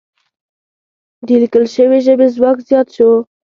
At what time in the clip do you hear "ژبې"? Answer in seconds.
2.05-2.27